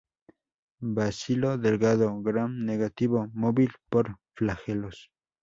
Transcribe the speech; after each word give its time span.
Bacilo 0.95 1.59
delgado, 1.59 2.07
Gram 2.23 2.65
negativo, 2.65 3.27
móvil 3.35 3.69
por 3.91 4.15
flagelos 4.33 5.11